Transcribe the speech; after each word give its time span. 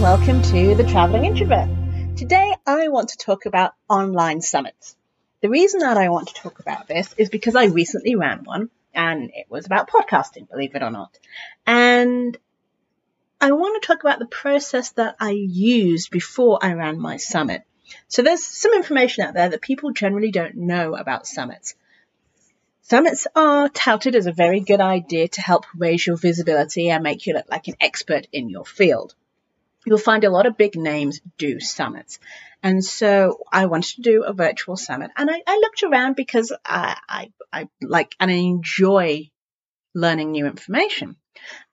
welcome 0.00 0.40
to 0.40 0.74
The 0.74 0.84
Traveling 0.84 1.26
Introvert. 1.26 1.68
Today 2.16 2.54
I 2.66 2.88
want 2.88 3.10
to 3.10 3.18
talk 3.18 3.44
about 3.44 3.74
online 3.86 4.40
summits. 4.40 4.96
The 5.42 5.50
reason 5.50 5.80
that 5.80 5.98
I 5.98 6.08
want 6.08 6.28
to 6.28 6.34
talk 6.34 6.58
about 6.58 6.88
this 6.88 7.14
is 7.18 7.28
because 7.28 7.54
I 7.54 7.66
recently 7.66 8.14
ran 8.14 8.44
one 8.44 8.70
and 8.94 9.30
it 9.34 9.44
was 9.50 9.66
about 9.66 9.90
podcasting, 9.90 10.48
believe 10.48 10.74
it 10.74 10.82
or 10.82 10.90
not. 10.90 11.18
And 11.66 12.34
I 13.42 13.52
want 13.52 13.82
to 13.82 13.86
talk 13.86 14.02
about 14.02 14.18
the 14.18 14.24
process 14.24 14.92
that 14.92 15.16
I 15.20 15.32
used 15.32 16.10
before 16.10 16.58
I 16.62 16.72
ran 16.72 16.98
my 16.98 17.18
summit. 17.18 17.64
So 18.08 18.22
there's 18.22 18.42
some 18.42 18.72
information 18.72 19.24
out 19.24 19.34
there 19.34 19.50
that 19.50 19.60
people 19.60 19.92
generally 19.92 20.30
don't 20.30 20.56
know 20.56 20.96
about 20.96 21.26
summits. 21.26 21.74
Summits 22.80 23.26
are 23.36 23.68
touted 23.68 24.16
as 24.16 24.24
a 24.24 24.32
very 24.32 24.60
good 24.60 24.80
idea 24.80 25.28
to 25.28 25.42
help 25.42 25.66
raise 25.76 26.06
your 26.06 26.16
visibility 26.16 26.88
and 26.88 27.02
make 27.02 27.26
you 27.26 27.34
look 27.34 27.50
like 27.50 27.68
an 27.68 27.76
expert 27.82 28.28
in 28.32 28.48
your 28.48 28.64
field. 28.64 29.14
You'll 29.86 29.98
find 29.98 30.24
a 30.24 30.30
lot 30.30 30.46
of 30.46 30.56
big 30.56 30.76
names 30.76 31.20
do 31.38 31.60
summits. 31.60 32.18
And 32.62 32.84
so 32.84 33.38
I 33.50 33.66
wanted 33.66 33.96
to 33.96 34.02
do 34.02 34.24
a 34.24 34.32
virtual 34.32 34.76
summit 34.76 35.10
and 35.16 35.30
I, 35.30 35.42
I 35.46 35.56
looked 35.56 35.82
around 35.82 36.16
because 36.16 36.52
I, 36.64 36.96
I, 37.08 37.32
I 37.52 37.68
like 37.80 38.14
and 38.20 38.30
I 38.30 38.34
enjoy 38.34 39.30
learning 39.94 40.32
new 40.32 40.46
information. 40.46 41.16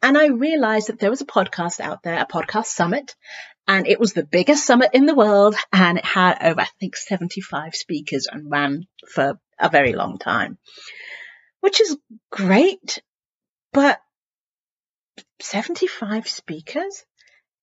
And 0.02 0.18
I 0.18 0.28
realized 0.28 0.88
that 0.88 1.00
there 1.00 1.10
was 1.10 1.22
a 1.22 1.26
podcast 1.26 1.80
out 1.80 2.04
there, 2.04 2.18
a 2.18 2.26
podcast 2.26 2.68
summit, 2.68 3.16
and 3.68 3.86
it 3.86 4.00
was 4.00 4.14
the 4.14 4.24
biggest 4.24 4.66
summit 4.66 4.92
in 4.94 5.06
the 5.06 5.16
world 5.16 5.56
and 5.74 5.98
it 5.98 6.06
had 6.06 6.38
over, 6.42 6.62
I 6.62 6.68
think, 6.80 6.96
75 6.96 7.76
speakers 7.76 8.28
and 8.32 8.50
ran 8.50 8.88
for 9.10 9.40
a 9.60 9.70
very 9.70 9.94
long 9.94 10.18
time, 10.18 10.58
which 11.60 11.82
is 11.82 11.98
great, 12.32 13.02
but 13.74 14.00
75 15.42 16.28
speakers? 16.30 17.04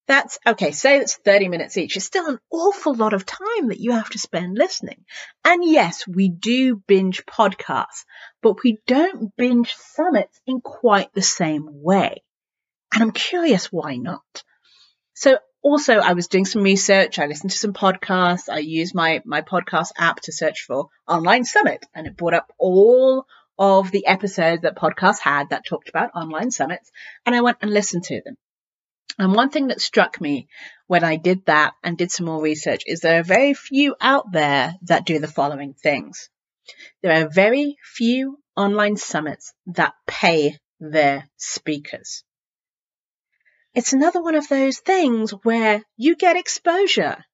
That's 0.07 0.39
okay. 0.47 0.73
Say 0.73 0.99
it's 0.99 1.17
30 1.17 1.49
minutes 1.49 1.79
each. 1.79 1.97
It's 1.97 2.05
still 2.05 2.27
an 2.27 2.39
awful 2.51 2.95
lot 2.95 3.15
of 3.15 3.25
time 3.25 3.69
that 3.69 3.81
you 3.81 3.93
have 3.93 4.11
to 4.11 4.19
spend 4.19 4.59
listening. 4.59 5.05
And 5.45 5.65
yes, 5.65 6.07
we 6.07 6.29
do 6.29 6.77
binge 6.87 7.25
podcasts, 7.25 8.05
but 8.43 8.63
we 8.63 8.79
don't 8.87 9.35
binge 9.37 9.75
summits 9.75 10.39
in 10.47 10.61
quite 10.61 11.13
the 11.15 11.23
same 11.23 11.69
way. 11.69 12.23
And 12.93 13.03
I'm 13.03 13.13
curious 13.13 13.73
why 13.73 13.97
not. 13.97 14.45
So 15.15 15.39
also 15.63 15.95
I 15.95 16.13
was 16.13 16.29
doing 16.29 16.45
some 16.45 16.63
research. 16.63 17.19
I 17.19 17.27
listened 17.27 17.53
to 17.53 17.59
some 17.59 17.73
podcasts. 17.73 18.51
I 18.51 18.59
used 18.59 18.95
my, 18.95 19.23
my 19.25 19.41
podcast 19.41 19.89
app 19.97 20.21
to 20.23 20.33
search 20.33 20.65
for 20.67 20.89
online 21.09 21.45
summit 21.45 21.85
and 21.95 22.07
it 22.07 22.17
brought 22.17 22.35
up 22.35 22.53
all 22.59 23.25
of 23.59 23.91
the 23.91 24.07
episodes 24.07 24.63
that 24.63 24.77
podcasts 24.77 25.21
had 25.21 25.51
that 25.51 25.65
talked 25.65 25.89
about 25.89 26.11
online 26.15 26.51
summits. 26.51 26.91
And 27.25 27.35
I 27.35 27.41
went 27.41 27.59
and 27.63 27.73
listened 27.73 28.05
to 28.05 28.21
them. 28.23 28.37
And 29.19 29.33
one 29.33 29.51
thing 29.51 29.69
that 29.69 29.81
struck 29.81 30.21
me 30.21 30.49
when 30.87 31.05
I 31.05 31.17
did 31.17 31.47
that 31.47 31.75
and 31.83 31.97
did 31.97 32.11
some 32.11 32.27
more 32.27 32.43
research 32.43 32.83
is 32.87 33.01
there 33.01 33.21
are 33.21 33.25
very 33.25 33.55
few 33.55 33.95
out 34.01 34.33
there 34.33 34.75
that 34.83 35.07
do 35.07 35.19
the 35.19 35.29
following 35.29 35.75
things. 35.75 36.29
There 37.03 37.13
are 37.13 37.29
very 37.29 37.77
few 37.85 38.39
online 38.57 38.97
summits 38.97 39.53
that 39.67 39.95
pay 40.07 40.59
their 40.81 41.29
speakers. 41.37 42.25
It's 43.75 43.93
another 43.93 44.23
one 44.23 44.35
of 44.35 44.49
those 44.49 44.79
things 44.79 45.31
where 45.31 45.83
you 45.97 46.17
get 46.17 46.37
exposure. 46.37 47.25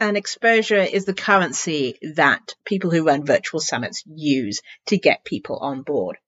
And 0.00 0.16
exposure 0.16 0.82
is 0.82 1.04
the 1.04 1.14
currency 1.14 1.98
that 2.16 2.54
people 2.64 2.90
who 2.90 3.04
run 3.04 3.24
virtual 3.24 3.60
summits 3.60 4.02
use 4.06 4.60
to 4.86 4.98
get 4.98 5.24
people 5.24 5.58
on 5.58 5.82
board. 5.82 6.18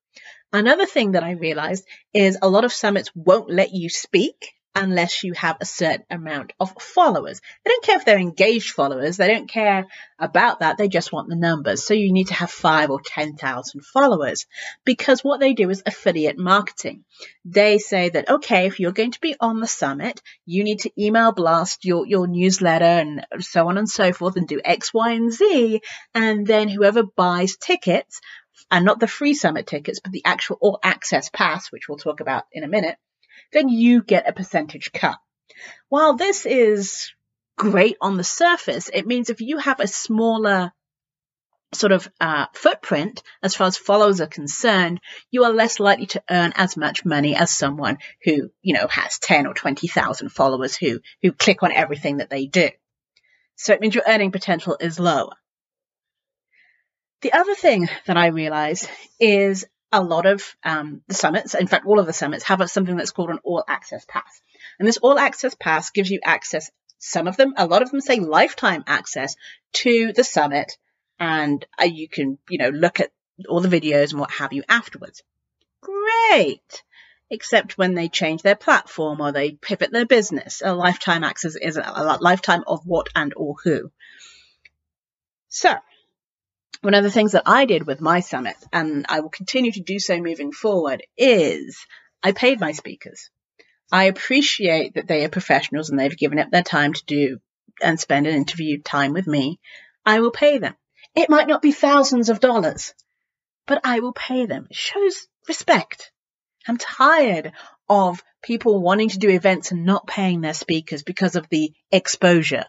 Another 0.53 0.87
thing 0.87 1.13
that 1.13 1.25
I 1.25 1.33
realized 1.33 1.85
is 2.13 2.39
a 2.41 2.49
lot 2.49 2.65
of 2.65 2.73
summits 2.73 3.11
won't 3.17 3.51
let 3.51 3.73
you 3.73 3.89
speak 3.89 4.53
unless 4.75 5.23
you 5.23 5.33
have 5.35 5.57
a 5.61 5.65
certain 5.65 6.05
amount 6.11 6.53
of 6.59 6.73
followers. 6.81 7.41
They 7.65 7.71
don't 7.71 7.85
care 7.85 7.97
if 7.97 8.05
they're 8.05 8.19
engaged 8.19 8.73
followers. 8.73 9.17
They 9.17 9.29
don't 9.29 9.49
care 9.49 9.87
about 10.19 10.61
that. 10.61 10.77
They 10.77 10.89
just 10.89 11.13
want 11.13 11.29
the 11.29 11.37
numbers. 11.37 11.85
So 11.85 11.95
you 11.95 12.13
need 12.13 12.29
to 12.29 12.35
have 12.35 12.51
five 12.51 12.91
or 12.91 13.01
10,000 13.05 13.85
followers 13.85 14.47
because 14.85 15.23
what 15.23 15.41
they 15.41 15.53
do 15.55 15.71
is 15.71 15.83
affiliate 15.87 16.39
marketing. 16.39 17.05
They 17.45 17.79
say 17.79 18.09
that, 18.09 18.29
okay, 18.29 18.67
if 18.67 18.81
you're 18.81 18.93
going 18.93 19.13
to 19.13 19.21
be 19.21 19.37
on 19.39 19.61
the 19.61 19.67
summit, 19.67 20.21
you 20.47 20.65
need 20.65 20.81
to 20.81 21.03
email 21.03 21.33
blast 21.33 21.85
your, 21.85 22.07
your 22.07 22.27
newsletter 22.27 22.85
and 22.85 23.27
so 23.41 23.69
on 23.69 23.79
and 23.79 23.89
so 23.89 24.13
forth 24.13 24.37
and 24.37 24.49
do 24.49 24.61
X, 24.65 24.93
Y, 24.93 25.13
and 25.13 25.33
Z. 25.33 25.81
And 26.15 26.47
then 26.47 26.69
whoever 26.69 27.03
buys 27.03 27.57
tickets 27.57 28.21
and 28.71 28.85
not 28.85 28.99
the 28.99 29.07
free 29.07 29.35
summit 29.35 29.67
tickets, 29.67 30.01
but 30.01 30.13
the 30.13 30.25
actual 30.25 30.59
all 30.61 30.79
access 30.83 31.29
pass, 31.29 31.71
which 31.71 31.89
we'll 31.89 31.99
talk 31.99 32.21
about 32.21 32.45
in 32.53 32.65
a 32.65 32.69
minute, 32.69 32.97
then 33.53 33.69
you 33.69 34.03
get 34.03 34.29
a 34.29 34.33
percentage 34.33 34.93
cut. 34.93 35.19
While 35.89 36.15
this 36.15 36.47
is 36.47 37.13
great 37.57 37.97
on 38.01 38.17
the 38.17 38.25
surface, 38.25 38.91
it 38.93 39.07
means 39.07 39.31
if 39.31 39.41
you 39.41 39.59
have 39.59 39.81
a 39.81 39.87
smaller 39.87 40.73
sort 41.73 41.93
of 41.93 42.09
uh, 42.21 42.47
footprint 42.53 43.23
as 43.43 43.55
far 43.55 43.67
as 43.67 43.77
followers 43.77 44.21
are 44.21 44.27
concerned, 44.27 45.01
you 45.31 45.45
are 45.45 45.53
less 45.53 45.81
likely 45.81 46.07
to 46.07 46.23
earn 46.31 46.53
as 46.57 46.77
much 46.77 47.05
money 47.05 47.35
as 47.35 47.53
someone 47.53 47.99
who, 48.23 48.51
you 48.63 48.75
know, 48.75 48.87
has 48.89 49.19
10 49.19 49.47
or 49.47 49.55
20,000 49.55 50.29
followers 50.29 50.77
who, 50.77 51.01
who 51.23 51.33
click 51.33 51.63
on 51.63 51.73
everything 51.73 52.19
that 52.19 52.31
they 52.31 52.47
do. 52.47 52.71
So 53.57 53.73
it 53.73 53.81
means 53.81 53.95
your 53.95 54.05
earning 54.07 54.33
potential 54.33 54.77
is 54.81 54.99
lower. 54.99 55.35
The 57.23 57.33
other 57.33 57.55
thing 57.55 57.89
that 58.07 58.17
I 58.17 58.27
realized 58.27 58.89
is 59.19 59.67
a 59.95 60.03
lot 60.03 60.27
of 60.27 60.57
um, 60.65 61.03
the 61.07 61.15
summits, 61.15 61.55
in 61.55 61.69
fact, 61.69 61.87
all 61.87 62.01
of 62.01 62.07
the 62.07 62.13
summits 62.13 62.45
have 62.45 62.69
something 62.69 62.97
that's 62.97 63.13
called 63.13 63.31
an 63.31 63.39
all 63.45 63.65
access 63.69 64.05
pass. 64.07 64.43
And 64.79 64.89
this 64.89 64.97
all 64.97 65.19
access 65.19 65.55
pass 65.55 65.91
gives 65.91 66.11
you 66.11 66.19
access, 66.25 66.71
some 66.99 67.29
of 67.29 67.37
them, 67.37 67.55
a 67.57 67.67
lot 67.67 67.83
of 67.83 67.91
them 67.91 68.01
say 68.01 68.19
lifetime 68.19 68.83
access 68.89 69.37
to 69.75 70.13
the 70.13 70.25
summit. 70.25 70.77
And 71.21 71.65
uh, 71.81 71.85
you 71.85 72.09
can, 72.09 72.39
you 72.49 72.59
know, 72.59 72.71
look 72.71 72.99
at 72.99 73.13
all 73.49 73.61
the 73.61 73.69
videos 73.69 74.11
and 74.11 74.19
what 74.19 74.33
have 74.33 74.53
you 74.53 74.65
afterwards. 74.69 75.23
Great. 75.81 76.83
Except 77.31 77.79
when 77.79 77.95
they 77.95 78.09
change 78.09 78.43
their 78.43 78.57
platform 78.57 79.21
or 79.21 79.31
they 79.31 79.53
pivot 79.53 79.93
their 79.93 80.07
business. 80.07 80.61
A 80.65 80.75
lifetime 80.75 81.23
access 81.23 81.55
is 81.55 81.77
a 81.77 82.19
lifetime 82.21 82.65
of 82.67 82.85
what 82.85 83.09
and 83.15 83.33
or 83.37 83.55
who. 83.63 83.93
So 85.49 85.73
one 86.85 86.95
of 86.95 87.03
the 87.03 87.11
things 87.11 87.33
that 87.33 87.45
I 87.47 87.65
did 87.65 87.87
with 87.87 88.01
my 88.01 88.21
summit, 88.21 88.57
and 88.73 89.07
I 89.09 89.21
will 89.21 89.31
continue 89.31 89.73
to 89.73 89.81
do 89.81 89.99
so 89.99 90.19
moving 90.19 90.53
forward, 90.53 91.03
is 91.17 91.79
I 92.23 92.33
paid 92.33 92.61
my 92.61 92.73
speakers. 92.73 93.31
I 93.91 94.05
appreciate 94.05 94.95
that 94.95 95.07
they 95.07 95.25
are 95.25 95.31
professionals 95.31 95.91
and 95.91 95.99
they've 95.99 96.17
given 96.17 96.39
up 96.39 96.51
their 96.51 96.63
time 96.63 96.93
to 96.93 97.05
do 97.07 97.39
and 97.83 97.99
spend 97.99 98.27
an 98.27 98.35
interview 98.35 98.83
time 98.83 99.13
with 99.13 99.27
me. 99.27 99.61
I 100.05 100.21
will 100.21 100.31
pay 100.31 100.59
them. 100.59 100.75
It 101.15 101.31
might 101.31 101.49
not 101.49 101.63
be 101.63 101.73
thousands 101.73 102.29
of 102.29 102.41
dollars, 102.41 102.95
but 103.67 103.81
I 103.85 104.01
will 104.01 104.13
pay 104.13 104.47
them. 104.47 104.67
It 104.69 104.77
shows 104.77 105.27
respect. 105.49 106.13
I'm 106.67 106.77
tired 106.77 107.53
of 107.89 108.23
people 108.43 108.83
wanting 108.83 109.11
to 109.11 109.19
do 109.19 109.31
events 109.31 109.71
and 109.71 109.85
not 109.85 110.07
paying 110.07 110.41
their 110.41 110.55
speakers 110.55 111.03
because 111.03 111.37
of 111.37 111.49
the 111.49 111.73
exposure. 111.91 112.65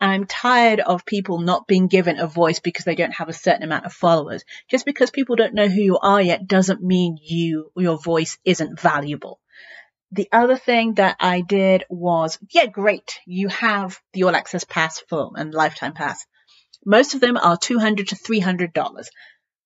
I'm 0.00 0.26
tired 0.26 0.78
of 0.80 1.04
people 1.04 1.40
not 1.40 1.66
being 1.66 1.88
given 1.88 2.18
a 2.18 2.26
voice 2.26 2.60
because 2.60 2.84
they 2.84 2.94
don't 2.94 3.14
have 3.14 3.28
a 3.28 3.32
certain 3.32 3.64
amount 3.64 3.86
of 3.86 3.92
followers. 3.92 4.44
Just 4.68 4.86
because 4.86 5.10
people 5.10 5.34
don't 5.34 5.54
know 5.54 5.68
who 5.68 5.80
you 5.80 5.98
are 5.98 6.22
yet 6.22 6.46
doesn't 6.46 6.82
mean 6.82 7.18
you, 7.20 7.72
your 7.76 7.98
voice 7.98 8.38
isn't 8.44 8.80
valuable. 8.80 9.40
The 10.12 10.28
other 10.30 10.56
thing 10.56 10.94
that 10.94 11.16
I 11.20 11.40
did 11.40 11.84
was, 11.90 12.38
yeah, 12.50 12.66
great. 12.66 13.18
You 13.26 13.48
have 13.48 14.00
the 14.12 14.22
all 14.24 14.36
access 14.36 14.64
pass 14.64 15.02
for 15.08 15.32
and 15.36 15.52
lifetime 15.52 15.94
pass. 15.94 16.24
Most 16.86 17.14
of 17.14 17.20
them 17.20 17.36
are 17.36 17.56
200 17.56 18.08
to 18.08 18.14
$300. 18.14 19.08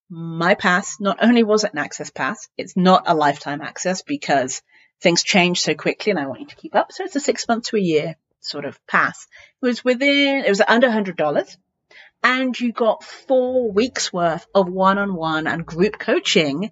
My 0.09 0.55
pass 0.55 0.99
not 0.99 1.19
only 1.23 1.43
was 1.43 1.65
it 1.65 1.75
an 1.75 1.79
access 1.79 2.11
pass, 2.11 2.49
it's 2.57 2.77
not 2.77 3.05
a 3.07 3.15
lifetime 3.15 3.61
access 3.61 4.03
because 4.03 4.63
things 5.01 5.23
change 5.23 5.61
so 5.61 5.75
quickly 5.75 6.11
and 6.11 6.19
I 6.19 6.27
want 6.27 6.41
you 6.41 6.47
to 6.47 6.57
keep 6.57 6.75
up. 6.75 6.91
So 6.91 7.05
it's 7.05 7.17
a 7.17 7.21
six 7.21 7.47
months 7.47 7.71
to 7.71 7.77
a 7.77 7.81
year 7.81 8.17
sort 8.43 8.65
of 8.65 8.79
pass. 8.87 9.27
It 9.63 9.67
was 9.67 9.85
within, 9.85 10.45
it 10.45 10.49
was 10.49 10.63
under 10.67 10.89
$100 10.89 11.57
and 12.23 12.59
you 12.59 12.73
got 12.73 13.03
four 13.03 13.73
weeks 13.73 14.13
worth 14.13 14.47
of 14.55 14.69
one-on-one 14.69 15.47
and 15.47 15.67
group 15.67 15.99
coaching 15.99 16.71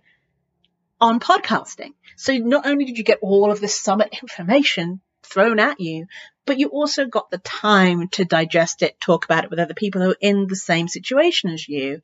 on 1.01 1.19
podcasting. 1.19 1.95
So 2.17 2.37
not 2.37 2.67
only 2.67 2.85
did 2.85 2.99
you 2.99 3.05
get 3.05 3.19
all 3.23 3.51
of 3.51 3.61
this 3.61 3.75
summit 3.75 4.19
information 4.23 5.01
thrown 5.23 5.59
at 5.59 5.81
you, 5.81 6.07
but 6.47 6.59
you 6.59 6.69
also 6.69 7.07
got 7.07 7.31
the 7.31 7.39
time 7.39 8.09
to 8.09 8.25
digest 8.25 8.83
it, 8.83 9.01
talk 9.01 9.25
about 9.25 9.45
it 9.45 9.51
with 9.51 9.59
other 9.59 9.75
people 9.75 10.03
who 10.03 10.11
are 10.11 10.17
in 10.21 10.47
the 10.47 10.57
same 10.57 10.89
situation 10.89 11.51
as 11.51 11.69
you, 11.69 12.03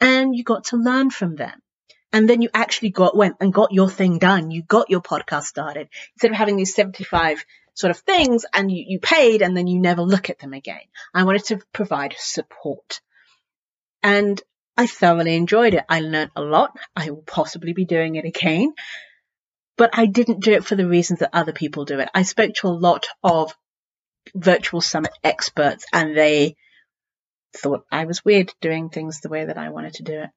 and 0.00 0.34
you 0.34 0.44
got 0.44 0.64
to 0.64 0.76
learn 0.76 1.10
from 1.10 1.36
them. 1.36 1.60
And 2.12 2.28
then 2.28 2.40
you 2.40 2.48
actually 2.54 2.90
got, 2.90 3.16
went 3.16 3.36
and 3.40 3.52
got 3.52 3.72
your 3.72 3.90
thing 3.90 4.18
done. 4.18 4.50
You 4.50 4.62
got 4.62 4.88
your 4.88 5.02
podcast 5.02 5.42
started 5.42 5.88
instead 6.14 6.30
of 6.30 6.36
having 6.38 6.56
these 6.56 6.74
75 6.74 7.44
sort 7.78 7.92
of 7.92 7.98
things 7.98 8.44
and 8.52 8.72
you, 8.72 8.84
you 8.88 8.98
paid 8.98 9.40
and 9.40 9.56
then 9.56 9.68
you 9.68 9.78
never 9.78 10.02
look 10.02 10.30
at 10.30 10.40
them 10.40 10.52
again. 10.52 10.80
I 11.14 11.22
wanted 11.22 11.44
to 11.46 11.60
provide 11.72 12.16
support. 12.18 13.00
And 14.02 14.42
I 14.76 14.88
thoroughly 14.88 15.36
enjoyed 15.36 15.74
it. 15.74 15.84
I 15.88 16.00
learned 16.00 16.32
a 16.34 16.42
lot. 16.42 16.76
I 16.96 17.10
will 17.10 17.22
possibly 17.22 17.74
be 17.74 17.84
doing 17.84 18.16
it 18.16 18.24
again. 18.24 18.74
But 19.76 19.90
I 19.92 20.06
didn't 20.06 20.42
do 20.42 20.54
it 20.54 20.64
for 20.64 20.74
the 20.74 20.88
reasons 20.88 21.20
that 21.20 21.30
other 21.32 21.52
people 21.52 21.84
do 21.84 22.00
it. 22.00 22.08
I 22.12 22.22
spoke 22.24 22.54
to 22.54 22.66
a 22.66 22.80
lot 22.86 23.06
of 23.22 23.54
virtual 24.34 24.80
summit 24.80 25.12
experts 25.22 25.86
and 25.92 26.16
they 26.16 26.56
thought 27.56 27.86
I 27.92 28.06
was 28.06 28.24
weird 28.24 28.52
doing 28.60 28.88
things 28.88 29.20
the 29.20 29.28
way 29.28 29.44
that 29.44 29.56
I 29.56 29.70
wanted 29.70 29.94
to 29.94 30.02
do 30.02 30.18
it. 30.22 30.30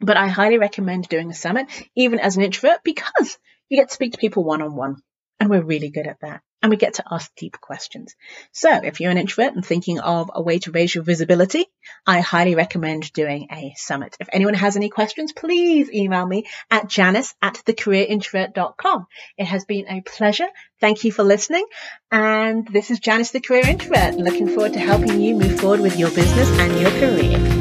But 0.00 0.16
I 0.16 0.28
highly 0.28 0.56
recommend 0.56 1.10
doing 1.10 1.30
a 1.30 1.34
summit, 1.34 1.66
even 1.94 2.20
as 2.20 2.38
an 2.38 2.42
introvert, 2.42 2.80
because 2.84 3.38
you 3.68 3.76
get 3.76 3.88
to 3.88 3.94
speak 3.94 4.12
to 4.12 4.18
people 4.18 4.44
one 4.44 4.62
on 4.62 4.74
one. 4.74 4.96
And 5.38 5.50
we're 5.50 5.62
really 5.62 5.90
good 5.90 6.06
at 6.06 6.20
that. 6.22 6.40
And 6.62 6.70
we 6.70 6.76
get 6.76 6.94
to 6.94 7.04
ask 7.10 7.30
deep 7.36 7.60
questions. 7.60 8.14
So 8.52 8.70
if 8.72 9.00
you're 9.00 9.10
an 9.10 9.18
introvert 9.18 9.54
and 9.54 9.64
thinking 9.64 9.98
of 9.98 10.30
a 10.34 10.42
way 10.42 10.58
to 10.60 10.72
raise 10.72 10.94
your 10.94 11.04
visibility, 11.04 11.66
I 12.06 12.20
highly 12.20 12.54
recommend 12.54 13.12
doing 13.12 13.48
a 13.50 13.72
summit. 13.76 14.16
If 14.20 14.28
anyone 14.32 14.54
has 14.54 14.76
any 14.76 14.90
questions, 14.90 15.32
please 15.32 15.90
email 15.90 16.26
me 16.26 16.46
at 16.70 16.88
janice 16.88 17.34
at 17.40 17.54
thecareerintrovert.com. 17.64 19.06
It 19.38 19.46
has 19.46 19.64
been 19.64 19.86
a 19.88 20.02
pleasure. 20.02 20.48
Thank 20.80 21.04
you 21.04 21.12
for 21.12 21.22
listening. 21.22 21.66
And 22.10 22.66
this 22.68 22.90
is 22.90 23.00
Janice, 23.00 23.30
the 23.30 23.40
career 23.40 23.66
introvert, 23.66 24.16
looking 24.16 24.48
forward 24.48 24.74
to 24.74 24.80
helping 24.80 25.20
you 25.20 25.36
move 25.36 25.60
forward 25.60 25.80
with 25.80 25.98
your 25.98 26.10
business 26.10 26.48
and 26.58 26.80
your 26.80 26.90
career. 26.90 27.59